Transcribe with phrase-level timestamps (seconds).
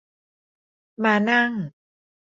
[1.03, 1.51] ม้านั่ง